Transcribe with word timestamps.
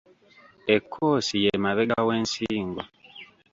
Ekkoosi 0.75 1.35
ye 1.43 1.53
mabega 1.63 1.97
w’ensingo. 2.07 2.81